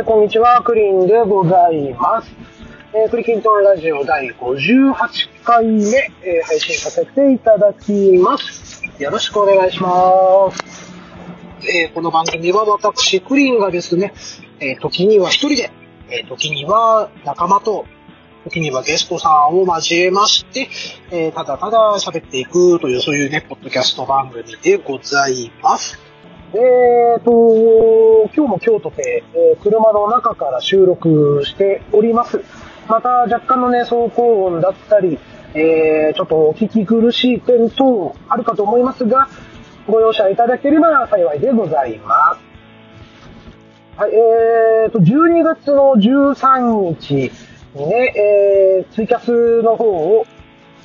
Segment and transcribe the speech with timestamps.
[0.00, 2.34] えー、こんにちは、クリンでございます。
[2.94, 4.94] えー、クリキントンラジオ第58
[5.44, 5.82] 回目、
[6.22, 8.82] えー、配信させていただきます。
[8.98, 10.90] よろしくお願いします。
[11.68, 14.14] えー、この番組は私、クリンがですね、
[14.58, 15.70] えー、時には一人で、
[16.08, 17.84] えー、時には仲間と、
[18.44, 20.70] 時にはゲストさんを交えまして、
[21.10, 26.09] えー、ただただ喋っていくという、そういうね、ポッドキャスト番組でございます。
[26.52, 32.40] えーと、今日も京都で、えー車の中から収録しております。
[32.88, 35.20] また若干のね、走行音だったり、
[35.54, 39.28] えー、ちょっとお聞き苦しい点等あるかと思いますが、
[39.86, 42.36] ご容赦いただければ幸いでございま
[43.96, 44.00] す。
[44.00, 47.30] はい、えーと、12月の13日
[47.74, 50.26] にね、えー、ツイキャスの方を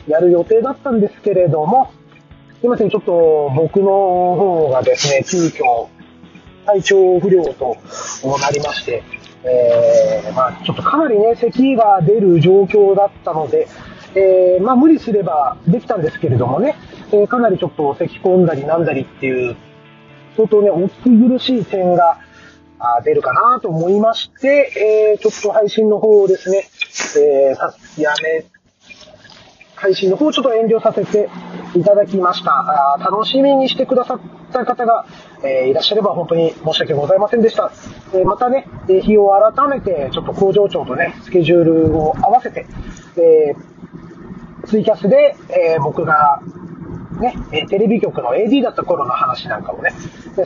[0.08, 1.92] やる予定だったんですけれども、
[2.66, 5.88] いません、ちょっと僕の方がですね、急遽
[6.66, 7.78] 体調不良と
[8.42, 9.04] なりまして、
[9.44, 13.68] えー、まあちょっとかなりね、咳が出る状況だったので、
[14.16, 16.76] えー、まあ無理すればできたんですけれどもね、
[17.12, 19.56] えーかなりちょっと咳込んだりなんだりっていう、
[20.36, 22.20] 相当ね、お聞き苦しい点が
[23.04, 26.68] 出るかなと思いまして、えー、ちょっと配信の方をですね、
[27.18, 28.46] えー、やめ
[29.76, 31.30] 配信の方をちょっと遠慮させて
[31.76, 32.52] いただきました。
[32.96, 34.20] あ楽しみにしてくださっ
[34.52, 35.06] た方が、
[35.44, 37.72] えーいらっしゃれば本当に申し訳ございませんでした。
[38.14, 42.66] えーまたね、え日を改めてちょっと工場長とね、スケジュールを合わせて、
[43.18, 46.42] えーツイキャスで、え僕が
[47.20, 47.36] ね、
[47.70, 49.92] テレビ局の AD だった頃の話なんかもね、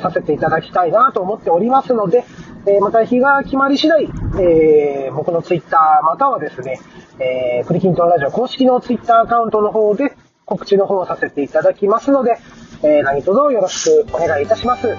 [0.01, 2.25] させていただきたいなと思っておりますので、
[2.65, 4.03] えまた日が決まり次第、
[4.39, 6.79] えー僕のツイッターまたはですね、
[7.19, 10.15] えークリキントンラジオ公式のツイッターアカウントの方で
[10.49, 12.39] 告知の方をさせていただきますので、
[12.81, 14.87] えー何卒よろしくお願いいたします。
[14.87, 14.95] は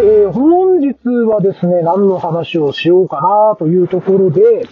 [0.00, 0.94] い、えー本日
[1.28, 4.68] はですね、何の話をしようかなというところで、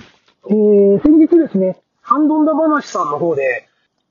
[0.48, 3.66] えー先日ですね、ハンドンダ話さんの方で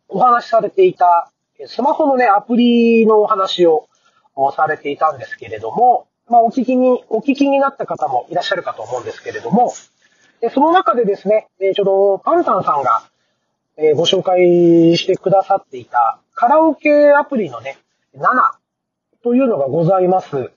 [0.09, 1.31] お話しされていた、
[1.67, 3.87] スマホのね、アプリのお話を
[4.49, 9.73] されていたんですけれども、まあ、お聞きに、お聞きになった方もいらっしゃるかと思うんですけれども、
[10.39, 13.03] でその中でですね、えちょうどパンタンさんが、
[13.77, 17.77] えご紹介してくださっていたカラオケアプリのね、
[18.15, 18.25] 7
[19.23, 20.51] というのがございます。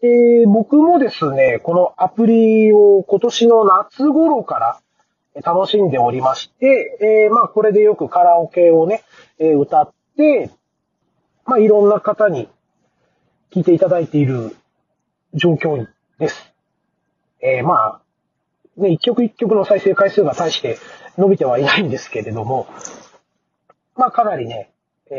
[0.00, 4.58] で、僕もですね、このアプリを今年の夏頃か
[5.34, 9.02] ら楽しんでおりまして、えーまあこれでよくカラオケをね、
[9.38, 10.50] え歌って、
[11.44, 12.48] まあいろんな方に
[13.50, 14.56] 聞いていただいている
[15.34, 15.86] 状況
[16.18, 16.52] です。
[17.40, 18.00] えーまあ、
[18.76, 20.78] ね、一曲一曲の再生回数が大して
[21.16, 22.66] 伸びてはいないんですけれども、
[23.96, 24.70] まあかなりね、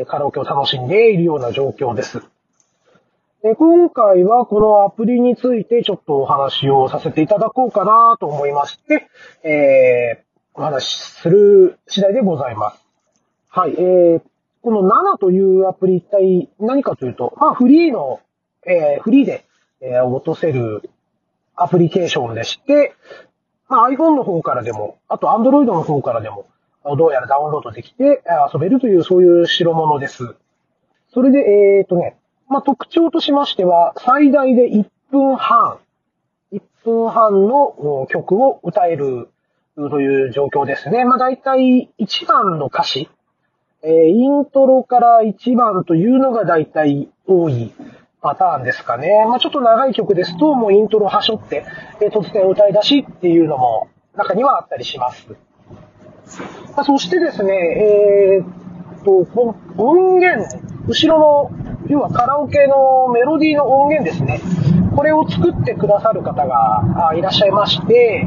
[0.08, 2.22] カラオケを楽しんでいるような状況です。
[3.44, 9.08] で今回はこのアプリについてちょっとお話をさせていただこうかなと思いまして、
[9.44, 12.84] えー、お話しする次第でございます。
[13.50, 14.22] はい、えー、
[14.68, 18.20] この7というアプリ一体何かというと、まあフリーの、
[18.66, 19.46] えー、フリーで、
[19.80, 20.90] えー落とせる
[21.56, 22.94] アプリケーションでして、
[23.70, 26.48] まあ iPhone の方からでも、あと Android の方からでも、
[26.98, 28.22] どうやらダウンロードできて
[28.54, 30.36] 遊べるというそういう代物です。
[31.14, 31.40] それで、
[31.80, 32.18] えー、とね、
[32.50, 35.78] まあ、特徴としましては、最大で1分半、
[36.52, 39.30] 1分半の曲を歌える
[39.78, 41.06] という状況ですね。
[41.06, 43.10] まあ、大体1番の歌詞、
[43.84, 47.74] えーイントロから1番というのが大体多い
[48.22, 49.26] パターンですかね。
[49.28, 51.66] まあ、ちょっと長い曲ですと、もうイントロはしょって、
[52.02, 55.28] えー突然歌い出しっていうのも中にはあったりします。
[56.76, 59.28] まあそしてですね、えーっと、
[59.78, 60.46] 音源、
[60.88, 61.52] 後ろの、
[61.88, 64.42] 要はカラオケのメロディーの音源ですね。
[64.96, 68.26] これを作ってくださる方がいらっしゃいまして、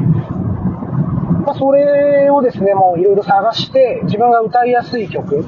[1.45, 5.45] まあ、それをですね、もういろいろ探して、自分が歌いやすい曲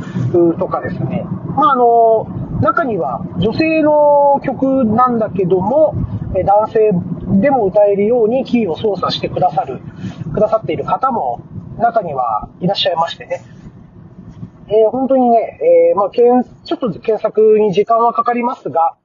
[0.57, 1.23] とかですね、
[1.55, 2.25] まあ、あの、
[2.61, 5.95] 中には女性の曲なんだけども、
[6.45, 6.91] 男性
[7.41, 9.79] でも歌えるようにキーを操作してくださる、
[10.33, 11.41] くださっている方も
[11.77, 13.41] 中にはいらっしゃいましてね。
[14.67, 15.59] えー本当にね、
[15.91, 18.95] えーまあ、けんちょっと検索に時間はかかりますが、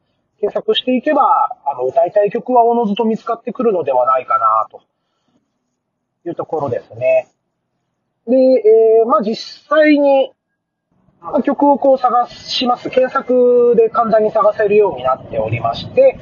[0.41, 4.83] 検索していけば、あの、歌いたい曲はおのずと見つかってくるのではないかな、と
[6.25, 7.29] いうところですね。
[8.27, 9.37] で、えーまあ、実
[9.69, 10.33] 際に、
[11.21, 12.91] まあ曲をこう探します。
[12.91, 16.19] 検索で簡単に探せるようになっておりまして、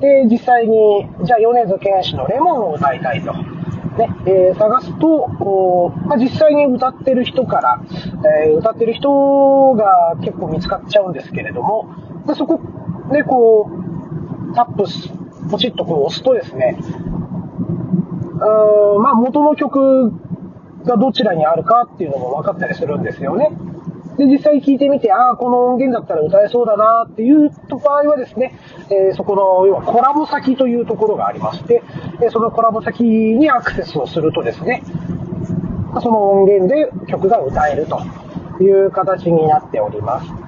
[0.00, 3.32] で、実際に、じゃあ米津玄師のレモンを歌いたいと
[3.96, 5.28] ね、えー、探すと、
[6.06, 7.80] まあ、実際に歌ってる人から、
[8.44, 11.94] えー、歌ってる人が結構見つかっちゃうんですけれども、
[12.26, 12.60] でそこ
[13.12, 15.10] でこう、タップス、
[15.50, 16.78] ポチッとこう押すとですね、
[18.42, 20.12] うん、まあ元の曲
[20.84, 23.50] がどちらにあるかっていうのも分かったりするんですよね。
[24.18, 28.58] で、実際聞いてみて、ああ、この音源だったら歌えそうだなっていう場合はですね、
[28.90, 31.82] えー、そこの、要はコラボ先というところがありまして、
[32.22, 34.82] えそのコラボ先にアクセスをするとですね、
[36.02, 38.02] その音源で曲が歌えると
[38.62, 40.41] いう形になっております。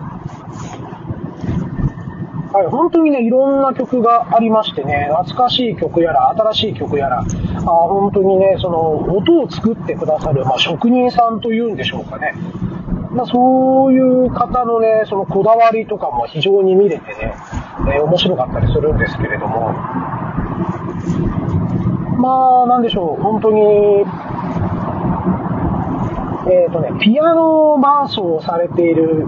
[2.55, 12.33] はい、本当にね、いろんな曲がありましてね、懐かしい曲やら、新しい曲やら、あ本当にね、その、音を作ってくださる、まあ、職人さんというんでしょうかね。
[13.11, 17.35] まあ、そういう方のね、そのこだわりとかも非常に見れてね、
[17.93, 19.73] えー、面白かったりするんですけれども、
[22.19, 24.05] まあ、なんでしょう、本当に、
[26.47, 29.27] えっ、ー、とね、ピアノ伴奏をされている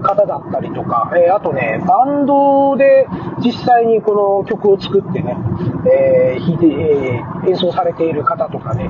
[0.00, 3.06] 方だったりとか、えー、あとね、バンドで
[3.44, 5.36] 実際にこの曲を作ってね、
[5.90, 8.88] え、弾いて、え、演奏されている方とかね、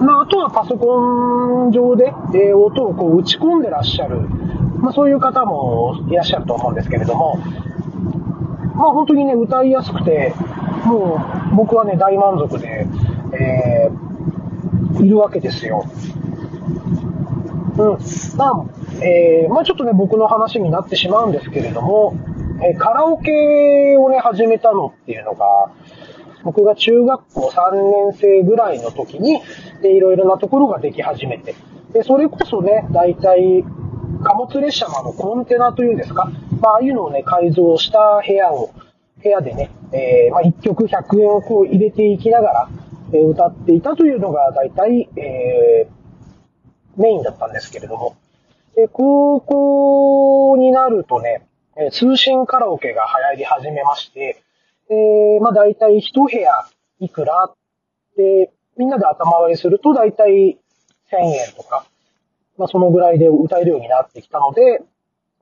[0.00, 4.20] まあ、あとはパソコン上で、え、音をこう打ち込んでらっしゃる、
[4.78, 7.38] まあ、そういう方もいらっしゃると思うんですけれども、
[8.74, 10.34] まあ、本当にね、歌いやすくて、
[10.84, 11.20] も
[11.52, 12.86] う僕はね、大満足で、
[13.32, 15.84] えー、いるわけですよ。
[17.78, 18.36] うん。
[18.36, 18.64] まあ、
[19.02, 22.14] えー、まあちょっとね、僕の話になってしまうんですけれども、
[22.62, 25.46] えー、カラオケをね、始めたのっていうのが、
[26.44, 29.40] 僕が中学校3年生ぐらいの時に、
[29.80, 31.54] で、いろいろなところができ始めて、
[31.92, 33.64] で、それこそね、大体、
[34.22, 36.30] 貨物列車のコンテナというんですか、
[36.60, 38.70] まあ、ああいうのをね、改造した部屋を、
[39.22, 42.68] 部屋でね、えー、まあ、1曲100円をこう入れていきながら、
[43.12, 46.01] えー、歌っていたというのが大体、えー、
[46.96, 48.16] メインだったんですけれども、
[48.74, 51.46] で高校になるとね、
[51.92, 53.04] 通信カラオケが
[53.34, 54.42] 流行り始めまして、
[54.90, 56.50] え、まあ大体一部屋
[57.00, 57.50] いくら
[58.16, 60.58] で、みんなで頭割りすると大体
[61.10, 61.86] 1000円とか、
[62.58, 64.82] まあそのぐらいで歌えるようになってきたので、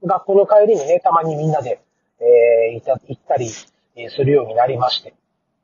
[0.04, 1.80] 学校の帰りにね、たまにみんなで、
[2.20, 5.14] えー、行ったりするようになりまして。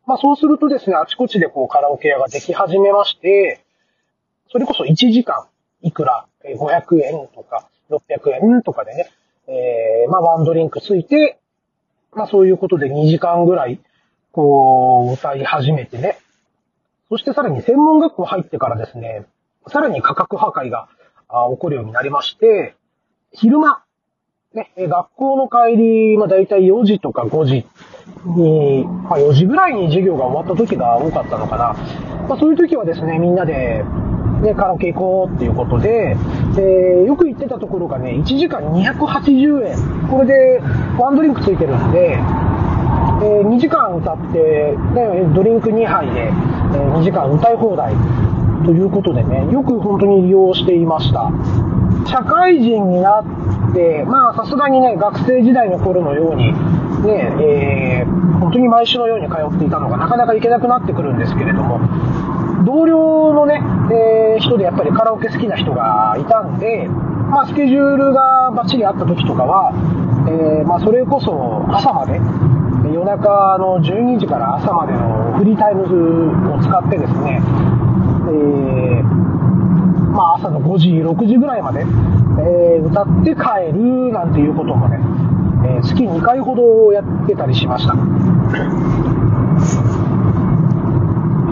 [0.06, 3.65] まあそうするとですね、あちこちでこうカラオケ屋ができ始めまして、
[4.50, 5.47] それこそ1時間、
[5.82, 9.11] いくら、500円とか、600円とかでね、
[9.49, 11.38] えー、まあワンドリンクついて、
[12.12, 13.81] まあそういうことで2時間ぐらい、
[14.32, 16.19] こう、歌い始めてね。
[17.08, 19.26] そしてさらに専門学校入ってからですね、
[19.69, 20.88] さらに価格破壊が
[21.28, 22.75] 起こるようになりまして、
[23.32, 23.82] 昼間、
[24.55, 27.67] ね、学校の帰り、まあ大体4時とか5時
[28.25, 31.75] に、まあ4時ぐらいに授業が終わった時が多かったのかな。
[32.28, 33.84] まあそういう時はですね、みんなで、
[34.43, 36.17] ね、カラオケ行こうっていうことで、
[36.59, 40.09] え、よく行ってたところがね、1時間280円。
[40.09, 40.61] これで
[40.99, 42.19] ワンドリンクついてるんで、
[43.23, 46.31] え、2時間歌って、ね、ドリンク2杯で、え、
[46.97, 47.94] 2時間歌い放題
[48.65, 51.31] ということでね、よく本当に利用していました。
[52.06, 56.52] 社会人になって、まあさすがにね、学生時代の頃のように、
[57.02, 61.81] ね、えー、本当に毎週のように通っていたのがなかなか行けなくなってくるんですけれども、
[62.64, 63.60] 同僚のね、
[63.92, 69.72] えー、人でやっぱりカラオケ好きな人がいたんで、まあ、スケジュールがバッチリあった時とかは、
[70.28, 72.20] えー、まあ、それこそ朝まで、
[72.92, 79.02] 夜中の12時から朝までのフリータイムズを使ってですね、えー、
[80.14, 85.00] まあ、朝の5時、6時ぐらいまで、えー、歌って帰るなんていうこともね、
[85.66, 87.94] え月2回ほどやってたりしました。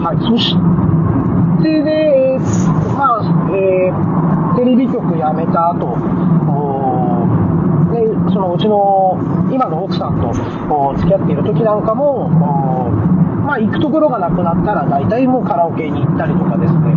[0.05, 0.17] はい。
[0.23, 0.55] そし
[1.61, 2.39] で、で、
[2.97, 5.97] まあ、えー、テレビ局辞めた後、
[7.95, 8.01] で、
[8.33, 9.17] そのうちの
[9.51, 10.33] 今の奥さんと
[10.97, 16.93] 付き合っている時なんかも、まあ、行くところがなくなったら大体もうカラオケに行ったりとかですね、え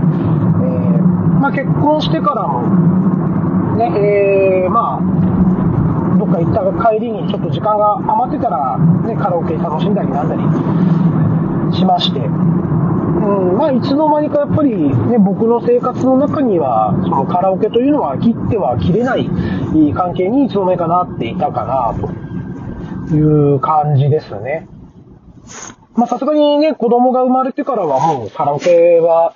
[0.98, 1.02] ー、
[1.38, 12.20] まあ、結婚してからも、ね、えー、まあ、どっか行った帰りにちょっと時間が余ってたら、ね、カラオケ楽しんだりなんだりしまして、
[13.18, 19.28] うん、まあ、いつの間にかやっぱりね、僕の生活の中には、そのカラオケというのは切っては切れない
[19.94, 21.94] 関係にいつの間にかなっていたかな、
[23.08, 24.68] という感じですね。
[25.94, 29.34] まあ、さすがにね、子供が生まれてからはもうカラオケは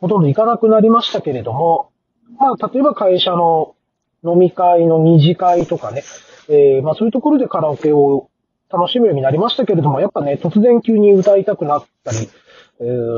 [0.00, 1.90] ほとんど行かなくなりましたけれども、
[2.38, 3.74] まあ、例えば会社の
[4.22, 6.02] 飲み会の二次会とかね、
[6.48, 8.28] えー、まあそういうところでカラオケを
[8.74, 12.16] 楽しむようになりましたけれども、やっぱね、突然急に歌いたくなったり、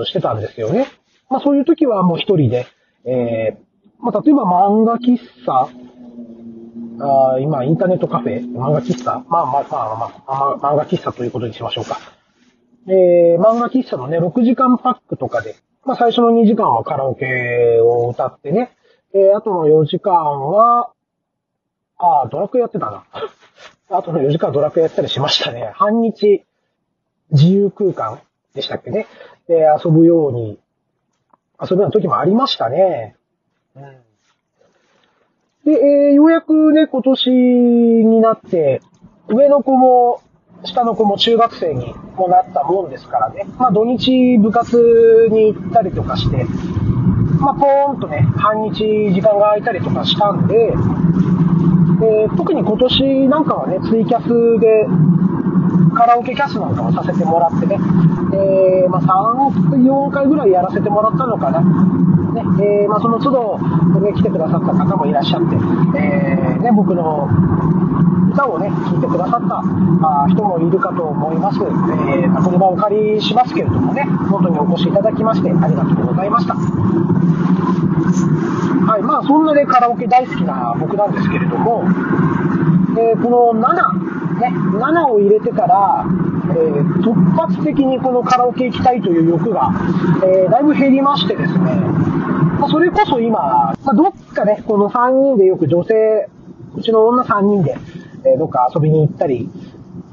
[0.04, 0.86] してたんですよね。
[1.30, 2.66] まあそういう時はもう一人で、
[3.04, 5.68] えー、まあ例えば漫画喫茶、
[6.98, 11.98] あ今、インターネットカフェ、漫画喫茶まあまあまあまあ、まあ、漫画喫茶ということにしましょうか。
[12.88, 18.76] えー、漫画喫茶のね、6時間パックとかで、まあ最初の2時間はカラオケを歌ってね、
[19.14, 20.90] えー、あとの4時間は、
[21.98, 23.04] ああ、ドラクエやってたな。
[23.88, 25.70] あとの4時間ドラクエやったりしましたね。
[25.74, 26.44] 半日
[27.30, 28.20] 自由空間
[28.54, 29.06] でしたっけね。
[29.46, 30.58] で、遊ぶように、
[31.60, 33.16] 遊ぶような時もありましたね。
[33.76, 33.82] うん。
[35.64, 38.80] で、えー、ようやくね、今年になって、
[39.28, 40.20] 上の子も、
[40.64, 43.46] 下の子も中学生にもなったもんですからね。
[43.58, 46.44] まあ土日部活に行ったりとかして、
[47.38, 50.72] まあポーンとね、半日時間が空いたりとかしたんで、
[52.02, 54.28] えー、特に今年なんかはね、ツイキャス
[54.60, 54.86] で
[55.94, 57.78] カラオケキャスなんかをさせてもらってね、
[58.34, 61.60] えー、まあ、3、4回ぐらいやらせてもらったのかな。
[61.62, 62.42] ね、
[62.82, 63.58] えー、まあ、その都度、
[64.00, 65.56] ね、来てくださった方もいらっしゃって、
[65.98, 67.30] え、ね、僕の
[68.30, 69.62] 歌をね、聴いてくださった
[70.06, 71.60] あ人もいるかと思います。
[71.60, 76.54] えー、この場をお借りしますけれどもね、本当にお越しいただきましてありがとうございました。
[78.86, 81.82] はい、まあそんなね、カラオケ大好きな僕なんですけれども、
[82.96, 86.06] えー、この7、ね、7を入れてから、
[86.50, 89.72] えー、突発的にこのカラオケ行きたいという欲が、
[90.24, 91.74] えー、だいぶ減りましてですね、
[92.60, 96.28] まあ、それこそ今、まあ、どっかね、この3人でよく女性、
[96.76, 97.76] うちの女3人で、
[98.24, 99.48] えどっか遊びに行ったり、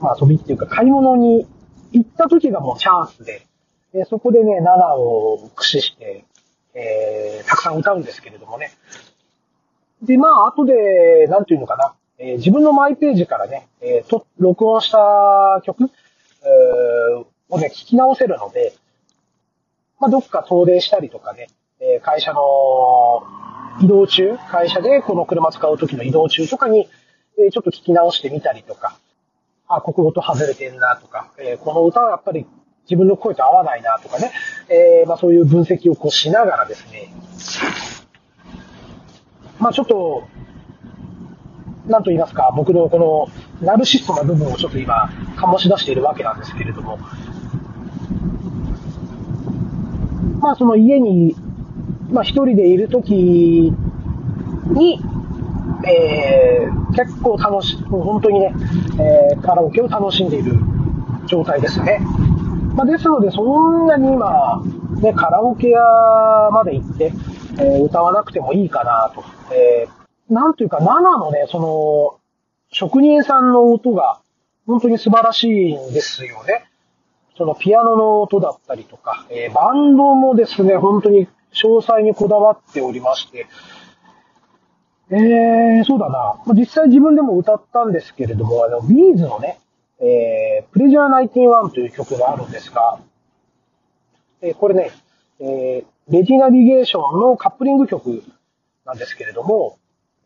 [0.01, 1.45] まあ遊びっていうか買い物に
[1.91, 3.45] 行った時がもうチャンスで、
[3.93, 6.25] えそこでね、7を駆使して、
[6.73, 8.71] えー、たくさん歌うんですけれどもね。
[10.01, 15.89] で、まあ、後で、なんていうのかな、えー、自分のマイページからね、えー、と、録音した曲、え、
[17.49, 18.73] をね、聞き直せるので、
[19.99, 21.47] まあ、どっか遠出したりとかね、
[21.79, 22.41] え、会社の
[23.81, 26.89] 移動中、会社でこの車使う時の移動中とかに、
[27.37, 28.97] え、ちょっと聞き直してみたりとか、
[29.67, 32.45] あ、ここ音外れてんなとか、え、この歌はやっぱり
[32.89, 34.31] 自分の声と合わないなとかね、
[34.69, 37.13] えー、まあそういう分析をこうしながらですね、
[39.59, 40.27] まあちょっと、
[41.87, 43.29] なんと言いますか、僕のこ
[43.61, 46.97] のナルシストな部分をちょっと今、醸し出しているわけなんですけれども、
[50.39, 51.35] まあその家に、
[52.11, 54.99] まあ一人でいるときに、
[55.85, 58.53] えー、結構楽し、もう本当にね、
[58.99, 60.59] えー、カラオケを楽しんでいる
[61.27, 62.01] 状態ですね。
[62.75, 64.61] まあ、ですので、そんなに今、
[65.01, 65.79] ね、カラオケ屋
[66.51, 67.13] まで行って、
[67.59, 69.23] えー、歌わなくてもいいかなと。
[69.53, 72.19] えー、なんというか、7のね、その、
[72.71, 74.19] 職人さんの音が、
[74.65, 76.65] 本当に素晴らしいんですよね。
[77.37, 83.47] そのピアノの音だったりとか、えー、バンドもですね、本当に詳細にこだわっておりまして、
[85.11, 86.41] えー、そうだな。
[86.53, 89.59] 実際自分でも歌ったんですけれども、あの、ビーズのね、
[89.99, 92.99] えー、プレジャー91という曲があるんですが、
[94.41, 94.91] えー、これね、
[95.39, 98.23] えー、レジナビゲーションのカップリング曲
[98.85, 99.77] なんですけれども、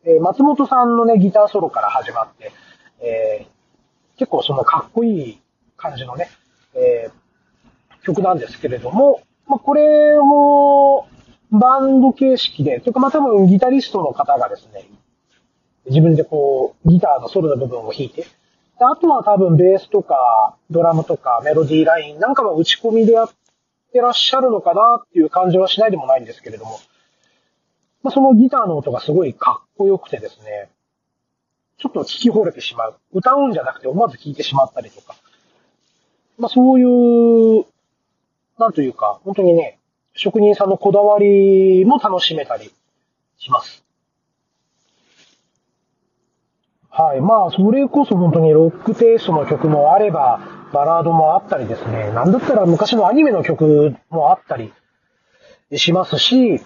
[0.04, 2.52] えー、松本さんのね、ギターソロから始まって、
[3.00, 5.40] えー、結構そのかっこいい
[5.76, 6.28] 感じのね、
[6.74, 11.06] えー、曲なんですけれども、まあ、これを
[11.50, 14.88] バンド形式で、というかまあ多分ギタリストの方がですね、
[15.86, 18.26] 自分でこう、ギターのソロの部分を弾いて、
[18.78, 23.30] であとは多分ベースとかドラムとかメロディーラインなんかは打ち込みでやっ
[23.92, 26.78] てらっしゃるのかなっていう感じはしないでもないんですけれども、
[28.02, 30.70] まあ、そのギターの音がすごいかっこよくてですね、
[31.78, 32.96] ちょっと聞き惚れてしまう。
[33.12, 35.14] 歌うんじゃなくて思わず聞いてしまったりとか。
[36.38, 37.64] まあそういう、
[38.58, 39.78] なんというか、本当にね、
[40.14, 42.72] 職人さんのこだわりも楽しめたり
[43.38, 43.87] します。
[46.98, 47.20] はい。
[47.20, 50.40] まあ、それこそ本当にロックテイストの曲もあれば、
[50.72, 52.10] バラードもあったりですね。
[52.10, 54.72] なんだったら昔のアニメの曲もあったり
[55.76, 56.60] しますし、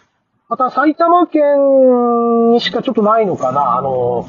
[0.49, 3.77] また埼玉県にしかちょっとないのかな。
[3.77, 4.27] あの、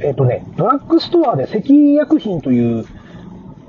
[0.00, 2.86] えっ、ー、とね、ドラッグストアで関薬品という、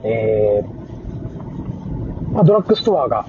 [0.05, 3.25] えー、まあ、ドラッグストアが、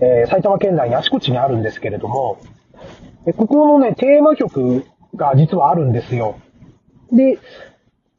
[0.00, 2.38] えー、埼玉県内にあちこちにあるんですけれども、
[3.36, 6.38] ここのね、テーマ曲が実はあるんですよ。
[7.14, 7.38] で、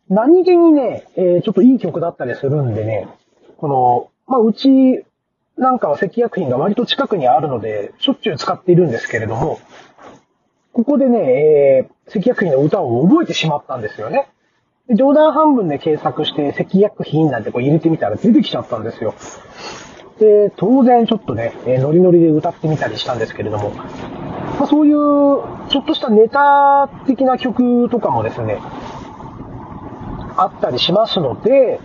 [0.10, 3.08] 何気にね、えー、ちょっといい曲だったりするんでね、
[3.58, 5.04] この、まあ、うち
[5.58, 9.60] なんかは赤薬品が割と近くにあるので、しょっちゅう使っているんですけれども、
[10.74, 14.28] ここでね、えー、赤薬品の歌を覚えてしまったんですよね。
[14.88, 19.16] で冗談半分で検索して赤薬品なんてこう入れてみたら出てきちゃったんですよ。
[20.20, 24.96] で、当然ちょっとね、えノリノリで歌ってみたりしたんですけれども、まあ、そういう、
[25.70, 28.60] ちょっとしたネタ的な曲とかもですね、
[30.38, 31.80] あったりしますので、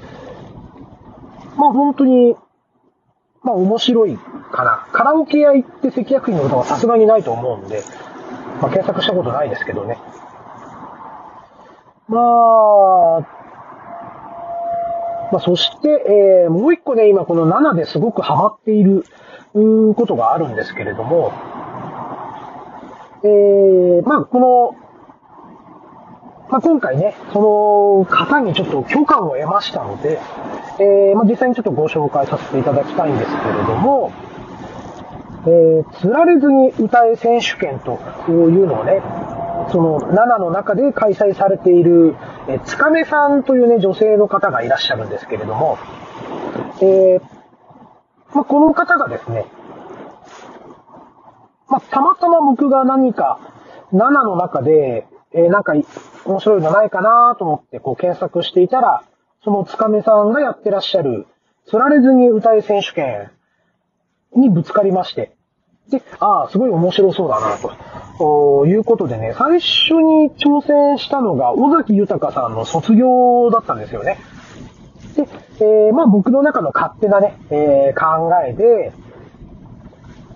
[1.56, 2.36] まあ本当に、
[3.42, 4.18] まあ面白い
[4.52, 4.86] かな。
[4.92, 7.82] カラオケ屋行って関役員の歌はさすがにないと思うんで、
[8.60, 9.98] まあ検索したことないですけどね。
[12.08, 13.20] まあ、
[15.32, 19.04] まあそして、えー、もう一個ね、今この7ですごくハマっている、
[19.52, 21.32] ことがあるんですけれども、
[23.24, 24.89] えー、まあこの、
[26.50, 30.18] まあ、今回ね、その方にちょっと許可を得ましたので、
[30.80, 34.12] えー、まあ、実際にちょっとご紹介させていただきたいんですけれども、
[35.46, 39.00] えー、釣られずに歌え選手権というのをね、
[39.70, 42.16] その7の中で開催されている、
[42.48, 45.78] え、つかめさんというね、女性の方がいらっしゃるんですけれども、
[46.80, 47.20] えー、
[48.34, 49.46] まあ、この方がですね、
[51.68, 53.38] まあ、たまたま僕が何か
[53.92, 55.74] 7の中でえー、なんか、
[56.24, 59.02] 面白いのないかなと思って、こう検索していたら、
[59.44, 61.26] そのつかめさんがやってらっしゃる、
[61.66, 63.30] 釣られずに歌い選手権
[64.34, 65.36] にぶつかりまして、
[65.88, 67.56] で、ああ、すごい面白そうだな、
[68.18, 74.18] ということでね、最初に挑戦したのが、尾崎豊さんの卒業だったんですよね。
[75.16, 78.92] で、えー、まあ僕の中の勝手なね、えー、考えで、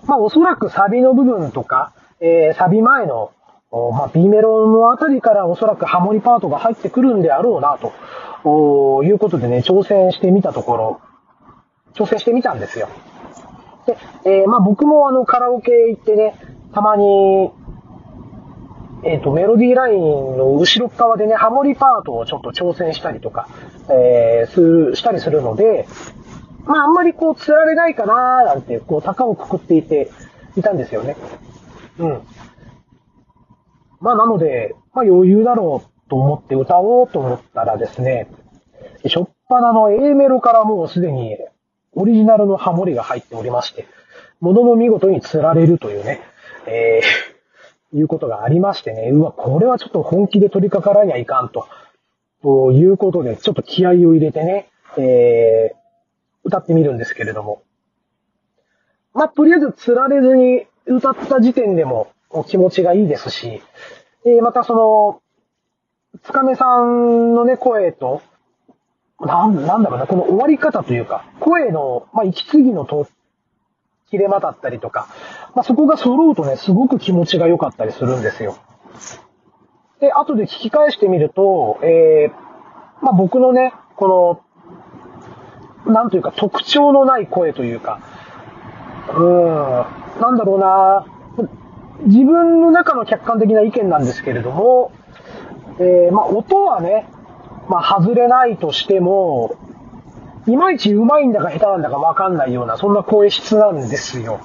[0.05, 3.31] まあおそらくサビの部分とか、えー、サビ前の
[3.71, 11.01] まあ、B メロのあたりからおそらくハモリパートが入ってくるんであろうな、ということでね、挑戦してみたところ、
[11.93, 12.87] 挑戦してみたんですよ。
[13.85, 16.35] で、えー、まあ僕もあのカラオケ行ってね、
[16.73, 17.51] たまに、
[19.03, 23.47] えっ、ー、と、メロディーラインの後ろ側でね、ハモリパートをちょっと挑戦したりとか、
[23.89, 25.87] えー、する、したりするので、
[26.65, 30.11] まああんまりこう、釣られないかなーなんて、こう、高をくくっていて、
[30.55, 31.15] いたんですよね。
[31.99, 32.21] うん。
[34.05, 38.27] まあなので、まあ余裕だろうと思って歌おうと思ったらですね、
[39.07, 41.35] しょっぱなの A メロからもうすでに
[41.93, 43.87] オリジナルのハモリが入っておりまして、
[44.41, 46.21] ものの見事に釣られるというね、
[46.67, 51.67] えー、いうことがありましてね、うわ、これはちょっと本気で取り掛からにはいかんと、
[52.43, 55.75] ということで、ちょっと気合を入れてね、えー、
[56.43, 57.63] 歌ってみるんですけれども。
[59.15, 62.11] まあ、とりあえず釣られずに歌った時点でも
[62.43, 63.61] 気持ちがいいですし、
[64.25, 65.21] えまたその、
[66.23, 68.21] つかめさんのね、声と、
[69.19, 73.07] なん、なんだろうな、この終わり方というか、声の、まあ、息継ぎのと、
[74.09, 75.07] 切れ間だったりとか、
[75.55, 78.57] まあ、そこが揃うとね、すごく気持ちが良かったりするんですよ。
[79.99, 84.41] で、後で聞き返してみると、えー、まあ、僕のね、こ
[85.85, 87.99] の、なんというか特徴のない声というか、
[89.09, 91.05] うーん、なんだろうな、
[92.03, 94.91] 自分の中の客観的な意見なんですけれども、
[95.79, 97.07] えー、まあ、音はね、
[97.69, 99.57] まあ、外れないとしても、
[100.47, 104.39] いまいち上手いんだか下手なんだかわかんないような、そんな声質なんですよ。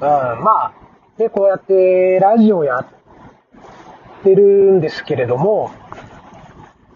[0.00, 0.72] うん、まあ、
[1.18, 2.86] で、こうやってラジオやっ
[4.22, 5.70] てるんですけれども、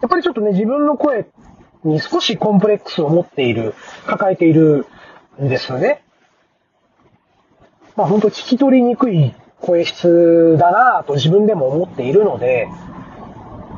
[0.03, 1.27] やっぱりちょっとね、自分の声
[1.85, 3.75] に少しコンプレックスを持っている、
[4.07, 4.87] 抱えている
[5.41, 6.03] んですね。
[7.97, 12.69] まあ本当聞き取りにくい声質だなと自分でも思っているので、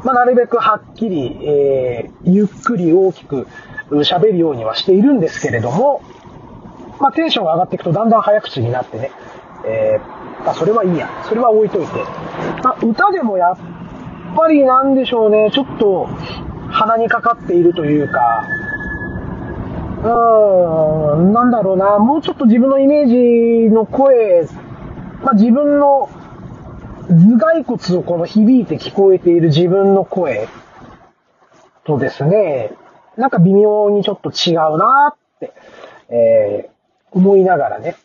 [0.04, 3.46] まあ、なるべくはっきり、えー、ゆっくり大きく
[3.90, 6.02] 喋るようにはしているんですけれども、
[7.00, 9.10] まあ、テンションが上がっていくとだんだん早口になってね、
[9.66, 11.08] えー、まあ、それはいいや。
[11.28, 11.92] それは置いといて。
[12.62, 13.56] まあ、歌でもやっ
[14.36, 16.06] ぱりなんでしょうね、ちょっと
[16.70, 18.46] 鼻にかかっているというか、
[19.98, 24.46] うーん、なんだろうな、もうちょっと自分のイメージの声
[25.22, 26.09] まあ、自分の
[27.09, 30.48] 頭蓋骨をこの響いて聞こえている自分の声
[31.85, 32.70] とですね、
[33.16, 35.52] なんか微妙にちょっと違うなって、
[36.09, 37.96] えー、思いながらね、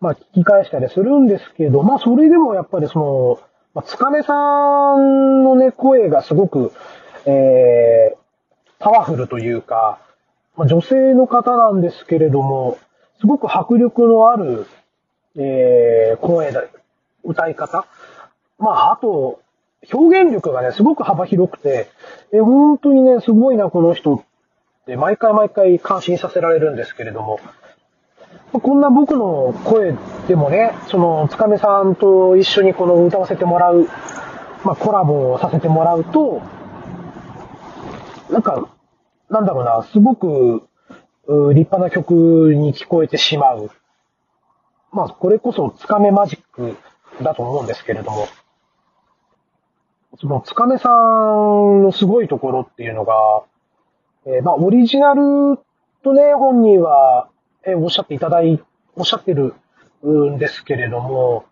[0.00, 3.40] まあ聞き返したりするんですけど、まあそれでもやっぱりその、
[3.74, 4.32] まあ、つかめさ
[4.96, 6.72] んのね、声がすごく、
[7.26, 8.16] えー、
[8.78, 9.98] パワフルというか、
[10.56, 12.78] まあ、女性の方なんですけれども、
[13.20, 14.66] すごく迫力のある
[15.38, 16.64] えー、声だ、
[17.24, 17.86] 歌い方。
[18.58, 19.40] まあ、あと、
[19.92, 21.88] 表現力がね、すごく幅広くて、
[22.32, 24.22] え、本当にね、すごいな、この人っ
[24.86, 27.38] て、毎回毎回感心させられるんですけれども、
[28.52, 29.94] こんな僕の声
[30.28, 33.88] でもね、その、つかめさんと一緒にこの歌わせてもらう、
[34.64, 36.40] まあ、コラボをさせてもらうと、
[38.30, 38.68] なんか、
[39.28, 40.62] なんだろうな、すごく、
[41.26, 43.70] う立派な曲に聞こえてしまう。
[44.92, 46.76] まあ、これこそつかめマジック
[47.22, 48.28] だと思うんですけれども、
[50.18, 53.14] そのつかめさんのすごいところっていうのが、
[54.24, 55.58] えー、まあ、オリジナル
[56.02, 57.28] とね、本人は、
[57.64, 58.62] えー、おっしゃっていただい、
[58.96, 59.54] おっしゃってる
[60.04, 61.44] んですけれども、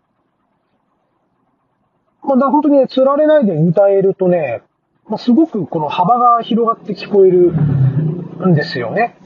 [2.23, 4.63] まあ、本当にね、釣られないで歌えるとね、
[5.07, 7.53] まあ、すごくこの幅が広がって聞こえる
[8.49, 9.19] んですよね。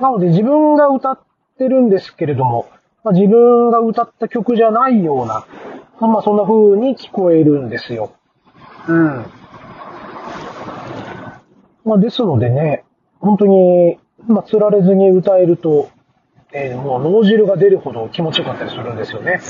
[0.00, 1.20] なので自分が歌っ
[1.56, 2.68] てるんですけれども、
[3.04, 5.46] まあ、自分が歌った曲じゃないような、
[6.00, 8.14] まあそんな風に聞こえるんですよ。
[8.88, 9.26] うん。
[11.84, 12.84] まあですのでね、
[13.20, 15.90] 本当に、まあ釣られずに歌えると、
[16.54, 19.40] えー、もう脳汁が出るほど気持ちよかったりするんですよね。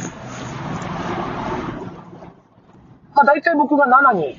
[3.14, 4.36] まあ大体僕が7に、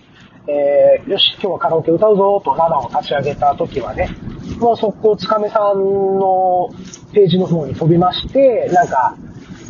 [0.48, 4.10] えー、よし、今日はカラオケ歌うぞと7を立ち上げた時はね、
[4.60, 5.80] もう速攻つかめさん
[6.20, 6.70] の
[7.14, 9.16] ページの方に飛びまして、なんか、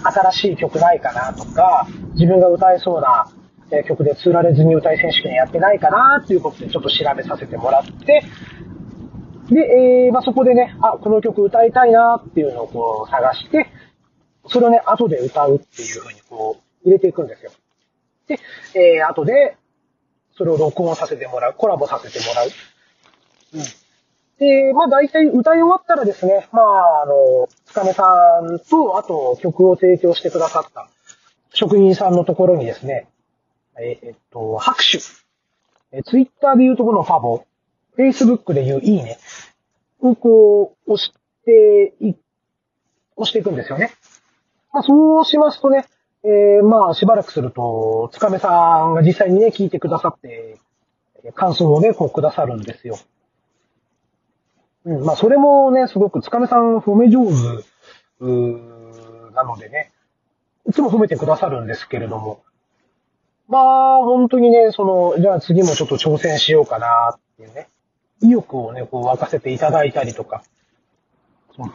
[0.04, 3.28] 新しい曲ないかなとか、自分が歌えそうな
[3.88, 8.24] 曲で釣られずに歌い選手権やってないかなっていうことでちょっと調べさせてもらって、
[9.50, 13.68] で、えー、まあ、そこでね、あ、この曲歌いたいなっていうのをこう探して、
[14.48, 17.52] それをね、後で歌うっていう風にこう入れていくんですよ。
[18.28, 18.40] で、
[18.74, 19.58] えー、後で、
[20.38, 22.48] それを録音させてもらう、コラボさせてもらう。
[23.54, 23.85] うん。
[24.40, 28.04] で、まあ大体歌い終わったらですね、まああの、つかめさ
[28.42, 30.90] んと、あと曲を提供してくださった
[31.54, 33.08] 職人さんのところにですね、
[33.80, 35.00] ええっと、拍手。
[35.92, 37.46] え、ツイッターで言うとこのファボ、
[37.96, 39.18] フェイスブックで言ういいね
[40.02, 41.14] をこう、押し
[41.46, 42.16] てい、
[43.16, 43.92] 押していくんですよね。
[44.74, 45.86] まあそうしますとね、
[46.24, 50.58] えー、まあしばらくすると、つかめさんが実際にね、聞いてくださって、
[51.34, 52.98] 感想をね、こうくださるんですよ。
[54.86, 57.32] うん、まあ、それもね、すごく、つかめさん褒め上手、
[58.22, 59.92] うなのでね、
[60.68, 62.42] いつも褒めてくださるんですけれども、
[63.48, 67.68] まあ、本当にね、その、じゃあ次もちょっと挑戦しようかなっていうね、
[68.22, 70.44] 意欲をね、こう沸かせていただいたりとか、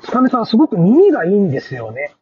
[0.03, 2.15] つかめさんすごく耳がいいんですよね。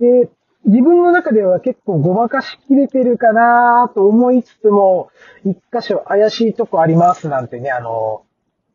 [0.00, 0.30] で、
[0.64, 5.10] 自分の中では結構ごまかしきれてるかなと思いつつも、
[5.44, 8.22] 一箇所怪しいとこありますなんてね、あの、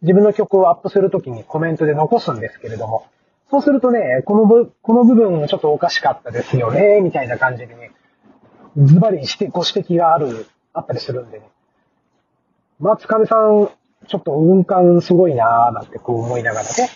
[0.01, 3.07] 自分の曲をアップするときにコメントで残すんですけれども、
[3.49, 7.91] そうするとね、この部、この部分ちょっとおかしかったですよね、みたいな感じでね、
[8.77, 11.49] ズバリしてご指摘がある、あったりするんでね。
[12.79, 13.69] まあ、つかめさん、
[14.07, 16.89] ちょっと運感すごいなーなんてこう思いながらね。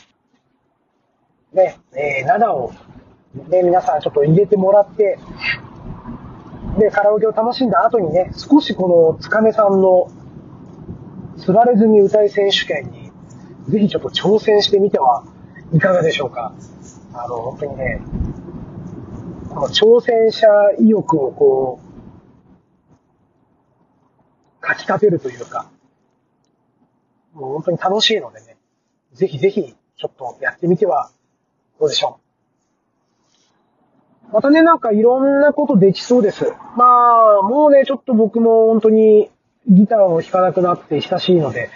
[1.53, 2.71] ね、えー、灘を、
[3.49, 5.17] ね、皆さんちょっと入れてもらって、
[6.77, 10.09] で、カラオケを楽しんだ後にね、少しこのつかめさんの
[11.41, 13.11] 釣られずに歌い選手権に、
[13.67, 15.25] ぜひちょっと挑戦してみては
[15.73, 16.53] いかがでしょうか。
[17.13, 18.01] あの、本当にね、
[19.49, 20.47] この挑戦者
[20.79, 21.79] 意欲をこ
[24.59, 25.69] う、かき立てるというか、
[27.33, 28.57] もう本当に楽しいのでね、
[29.13, 31.11] ぜひぜひちょっとやってみては
[31.79, 32.19] どうでしょ
[34.29, 34.33] う。
[34.33, 36.45] またね、なんかいろんなことできそうです。
[36.77, 36.85] ま
[37.39, 39.29] あ、もうね、ちょっと僕も本当に
[39.67, 41.69] ギターを弾かなくなって親しいので、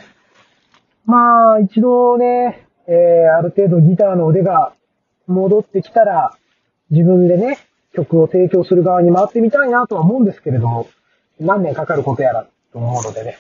[1.06, 4.74] まあ、一度ね、えー、ある程度ギターの腕が
[5.28, 6.36] 戻ってきたら、
[6.90, 7.58] 自分でね、
[7.94, 10.88] 曲を提供する側に回ってみたいなとは思うんですけれども、
[11.40, 13.38] 何年かかることやらと思うのでね。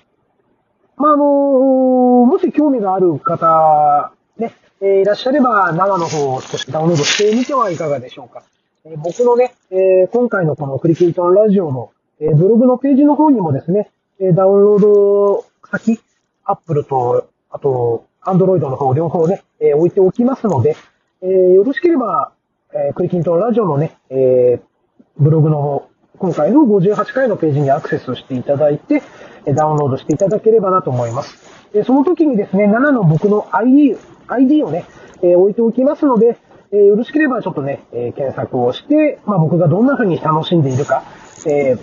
[0.98, 8.44] まあ、あのー、もし興味がある方、ね、えー、いらっしゃれば、生の方を少しダウンロードしてみてはいかがでしょうか。
[8.86, 16.00] えー、僕のね、え今回のこのクリケイトンラジオの、えブログのページの方にもですね、えダウンロード先、
[16.46, 20.78] Apple と、あと、Android の方両方ね、え置いておきますので、
[21.22, 22.32] えよろしければ、
[22.74, 24.62] えクリキントンラジオのね、え
[25.18, 29.04] ブログの方、今回の58回のページにアクセスしていただいて、
[29.54, 31.38] ダウンロードしていただければなと思います。
[31.84, 33.98] その時にですね、7の僕の ID、
[34.28, 34.86] ID をね、
[35.22, 36.38] え置いておきますので、
[36.72, 41.04] えよろしければちょっとね、え検索をして、まあ、僕がどんな風に楽しんでいるか、
[41.46, 41.76] え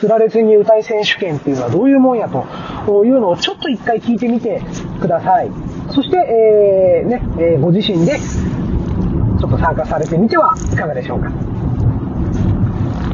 [0.00, 4.62] 釣られずに歌い選手権っていうのはどういうもんやというのをちょっと一回聞いてみて
[4.98, 5.50] ください。
[5.90, 11.28] そして、えー、ね、えー、ご自身でちょっと参加されてみてはいかがでしょうか。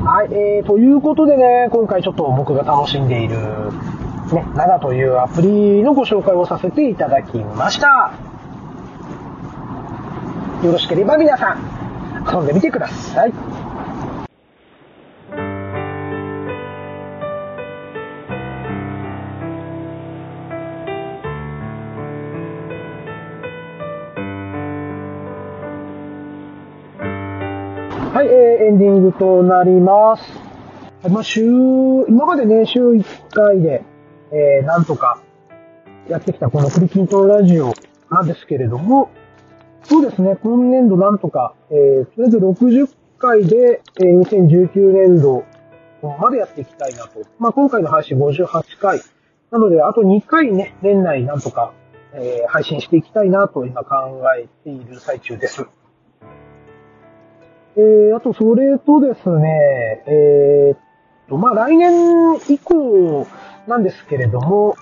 [0.09, 3.37] はい、えー、ということでね、今回ちょっと僕が楽しんでいる、
[4.33, 8.13] ね、7というアプリのご紹介をさせていただきました。
[10.63, 11.59] よろしければ皆さん、
[12.33, 13.56] 遊んでみてください。
[28.17, 28.33] はい、えー、
[28.69, 30.23] エンディングとなります。
[31.11, 31.43] まあ、週、
[32.09, 33.85] 今までね、週1回で、
[34.33, 35.21] えー、なんとか
[36.09, 37.75] やってきたこのクリキントラジオ
[38.11, 39.11] なんですけれども、
[39.83, 45.45] そうですね、今年度なんとか、えー、とりあえず60回で、えー、2019年度
[46.19, 47.21] までやっていきたいなと。
[47.39, 49.03] まあ、今回の配信58回。
[49.51, 51.75] なので、あと2回ね、年内なんとか、
[52.15, 55.67] えー、配信していきたいなと今考えている最中です。
[57.79, 60.79] えー、あと、それとですね、えー、っ
[61.29, 63.27] と、まあ、来年以降
[63.67, 64.77] なんですけれども、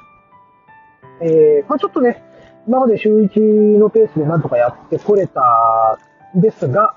[1.20, 2.22] えー、まあ、ちょっとね、
[2.68, 5.98] 今まで週1のペースでなんとかやってこれた
[6.36, 6.94] んですが、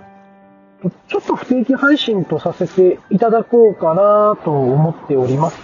[1.07, 5.57] ちょっと不定期配信とさせていただこうかなと思っております。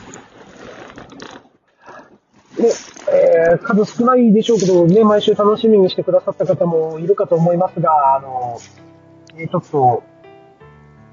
[2.57, 2.71] で、
[3.11, 8.57] えー、数少ないでしょうけど、ね、毎週楽しみにしてくださった方もいるかと思いますが、あの、
[9.37, 10.03] えー、ちょっと、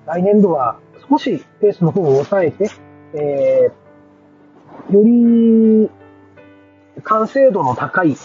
[0.07, 2.71] 来年度は少しペースの方を抑えて、
[3.15, 5.91] えー、より
[7.03, 8.17] 完成度の高い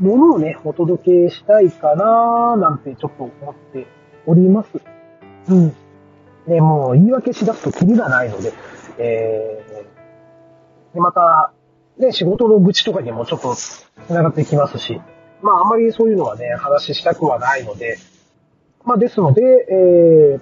[0.00, 3.86] ものをね、お届けしたいかななんてちょっと思って
[4.26, 4.68] おります。
[5.48, 5.74] うん。
[6.46, 8.52] ね、もう言い訳しだすとキリがないので、
[8.98, 11.52] えー、で、また、
[11.98, 15.00] ね、仕事の愚痴とかにもちょっと繋がってきますし、
[15.40, 17.98] まああんまりそういうのはね、話したくはないので、
[18.84, 20.40] まあですので、えー、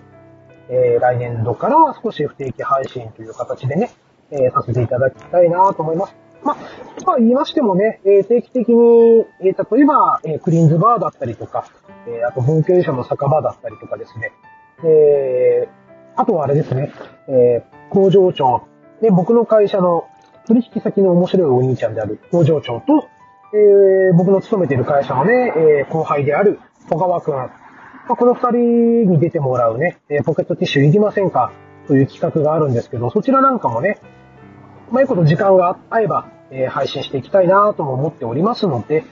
[0.71, 3.91] えー、来年度からは少し不定期配信という形でね、
[4.31, 6.15] えー、させていただきたいなと思います。
[6.43, 11.67] まあ、とは言いましてもね、えー、定期的に、えー、例えば、えー、クリーンズバーだったりとか、
[12.07, 14.33] え、あと文系者の酒場だったりとかですね、
[14.85, 15.69] え、
[16.17, 16.93] あとはあれですね、
[17.29, 18.63] え、工場長、
[19.03, 20.07] で、僕の会社の
[20.47, 23.09] 取引先の面白いお兄ちゃんである工場長と、
[23.53, 27.51] え、僕の勤めている会社のね、え、後輩である小川くん、
[28.11, 31.53] まあ、この二人に出てもらうね、えポケットティッシュいりませんか？
[31.87, 34.01] という企画があるんですけど、そちらなんかもね、
[34.91, 39.05] まあ、いこと時間が合えば、え、配信していきたいなとも思っておりますので、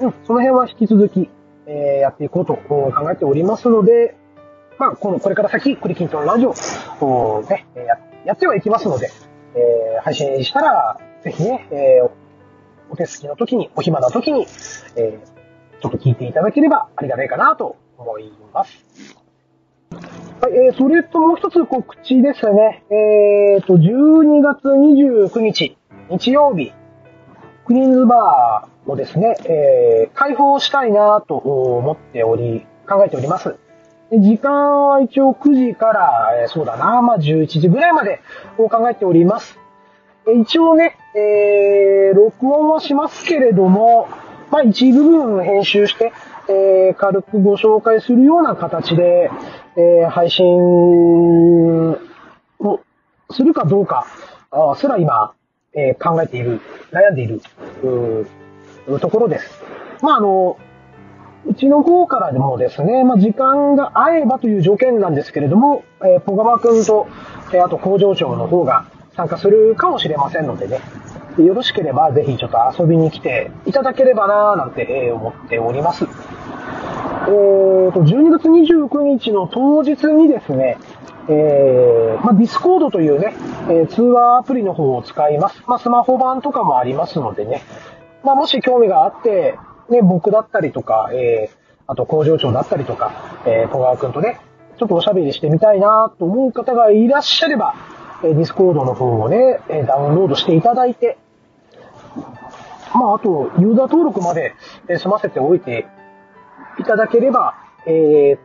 [0.00, 1.30] うん、その辺は引き続き、
[1.68, 4.16] え、やっていこうと考えておりますので、
[4.78, 6.54] まあ、この、これから先、クリキントンラジオ
[7.04, 7.84] をね、や、
[8.24, 9.12] やってはいきますので、
[9.54, 12.10] えー、配信したら、ぜひね、えー、
[12.90, 14.48] お手すきの時に、お暇な時に、
[14.96, 15.35] えー、
[15.86, 18.76] ちょっと聞いていただければありがたいかなと思います。
[20.40, 22.82] はい、えー、それともう一つ告知ですね。
[22.90, 25.78] えーと、12月29日、
[26.10, 26.72] 日曜日、
[27.66, 33.54] クリーンズバーをですね、えー、開放したいなと思っており、考えております。
[34.12, 38.20] 時間は一応9時から、えー、そうだな、まあ11時ぐらいまで
[38.58, 39.58] を考えております。
[40.42, 44.08] 一応ね、えー、録音はしますけれども、
[44.50, 46.12] まあ一部分編集して、
[46.48, 49.30] えー、軽くご紹介するような形で、
[49.76, 50.46] えー、配信
[52.60, 52.80] を
[53.30, 54.06] するかどうか、
[54.76, 55.32] すら今、
[55.74, 56.60] えー、考えている、
[56.92, 57.40] 悩んでいる、
[59.00, 59.62] ところです。
[60.00, 60.56] まあ、あの、
[61.46, 67.06] うちの方からでもですね、まあ、時間が合えばという条件なんですけれども、えー、小川君と、
[67.52, 70.80] えー、あと工場長の方が参加するかもしれませんのでね、
[71.38, 76.06] よろしければぜひちょっと遊びに来ていただければなぁなんて思っております。
[77.28, 80.78] えーと、12月29日の当日にですね、
[81.28, 83.34] えー、まあ、ディスコードというね、
[83.68, 85.62] えー、通話アプリの方を使います。
[85.66, 87.62] まあ、スマホ版とかもありますのでね、
[88.22, 89.58] まあ、もし興味があって、
[89.90, 91.56] ね、僕だったりとか、えー、
[91.88, 94.40] あと工場長だったりとか、えー、小川くんとね、
[94.78, 97.74] ちょっとおしゃべりしてみたいなと思う方がいらっしゃれば、
[98.22, 101.18] えー、ディスコードの方をね、えダウンロードしていただいて、
[102.94, 104.54] まあ、あと、ユーザー登録まで
[104.98, 105.86] 済ませておいて
[106.78, 107.54] いただければ、
[107.86, 108.38] え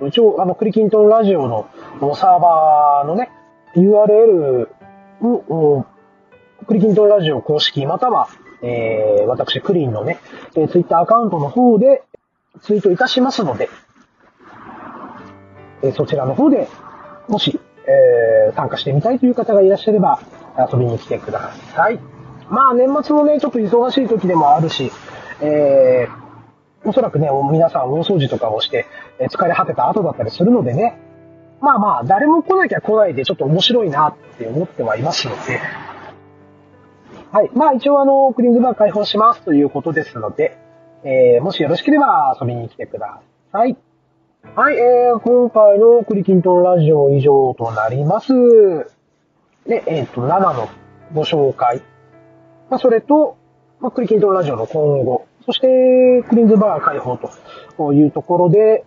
[0.00, 1.68] ー、一応、あの、クリキントンラジオの
[2.14, 3.30] サーバーのね、
[3.76, 4.68] URL
[5.22, 5.86] を、
[6.66, 8.28] クリキントンラジオ公式、または、
[8.62, 10.18] えー、私、クリーンのね、
[10.56, 12.02] えー、ツイッターアカウントの方で
[12.62, 13.68] ツイートいたしますので、
[15.82, 16.68] えー、そちらの方で、
[17.28, 20.20] もし、えー、参加してみたいという方がいらっしゃれば、
[20.58, 22.19] 遊びに来てください。
[22.50, 24.90] まあ、年末もね、ちょっと忙しい時でもあるし、
[25.40, 28.86] えー、おそらくね、皆さん大掃除とかをして、
[29.18, 30.98] え疲れ果てた後だったりするのでね、
[31.60, 35.60] まあまあ、誰も来なきゃ来ないでちょっと面白いなって思ってはいますので、
[37.32, 37.50] はい。
[37.54, 40.58] まあ一応あの、クリングバー開放しますということですので、
[41.04, 43.20] えー、もしよろしければ遊びに来てくだ
[43.52, 43.76] さい。
[44.56, 48.32] はい、えー、今回のクリキントンラジオ以上となります。
[49.66, 50.68] で、えっ、ー、と、7の
[51.14, 51.82] ご紹介。
[52.70, 53.36] まあ、それと、
[53.80, 57.18] まあ、クリキントンラジオの今後、そして、クリンズバー開放
[57.76, 58.84] というところで、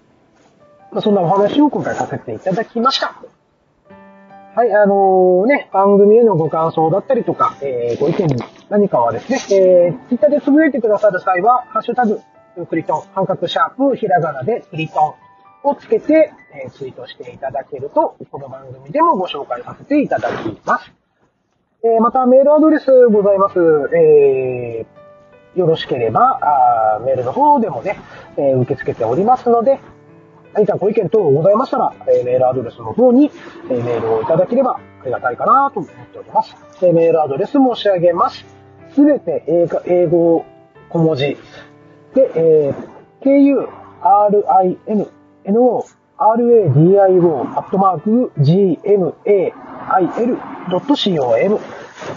[0.92, 3.22] まあ、そんなお話を今回させていただきました。
[4.56, 8.28] はい、あのー、ね、番組へのご感想だったりとか、えー、ご意見
[8.70, 12.22] 何かはですね、えー、ツイッターでつぶやいてくださる際は、ハッシュタグ、
[12.70, 15.16] クリトン、半角シャープ、ひらがなでクリト
[15.64, 21.03] ンをつけて、えー、ツイートしていただけると、この番組でもご紹介させていただきます。
[21.86, 23.60] えー、また、メールアドレスございます。
[23.94, 28.00] えー、よろしければ、あメールの方でもね、
[28.38, 29.82] えー、受け付けておりますので、
[30.54, 33.30] 何かご意見等ございましたら、え、メールアドレスの方に、
[33.70, 36.56] え、メールをいただければありがたいかなと思っております。
[36.82, 38.46] え、メールアドレス申し上げます。
[38.96, 39.44] すべて
[39.86, 40.46] 英語
[40.88, 41.36] 小文字
[42.16, 42.76] で、えー、
[43.24, 43.68] k-u-r-i-n-o-r-a-d-i-o
[47.42, 49.14] アットマーク gma、
[49.92, 51.60] il.com、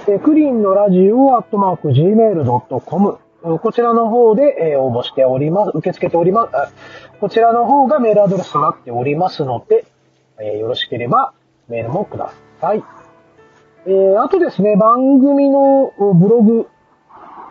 [0.09, 3.19] えクリーンのラジオ、アットマーク、gmail.com、
[3.59, 6.51] こちらの方で、応募しております、受け付けております、
[7.21, 9.85] こちらの方がメールアドレスとなっておりますので、
[10.39, 11.33] えよろしければ
[11.69, 12.83] メールもください。
[13.87, 16.69] えー、あとですね、番組のブログ、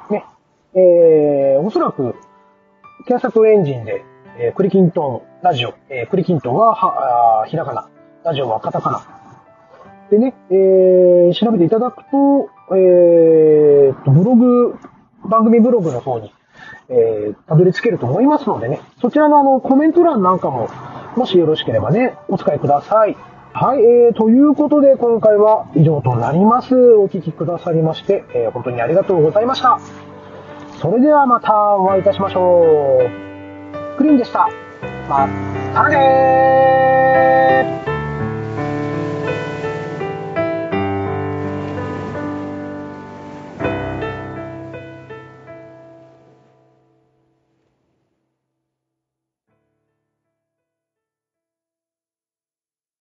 [0.09, 0.25] ね、
[0.73, 2.15] えー、おそらく、
[3.07, 4.03] 検索エンジンで、
[4.37, 7.89] えー、クリキントンラジオ、えー、クリキントンはひらがな、
[8.23, 9.24] ラジオはカタカナ。
[10.11, 14.75] でね、えー、調べていただくと、えー、と、ブログ
[15.27, 16.31] 番組ブログの方に、
[16.89, 20.69] えー、たどり着けると思いますのでね、そちらのあの、コメント欄なんかも、
[21.15, 23.15] もしよろしければね、お使いください。
[23.53, 26.75] はい、えー、ということで今回は以上となります。
[26.75, 29.79] お聴きくださりまして、えー、本当にありがとうございました。
[30.81, 33.97] それではまたお会いいたしましょう。
[33.97, 34.49] クリーンでした。
[35.07, 35.29] ま
[35.73, 37.94] たねー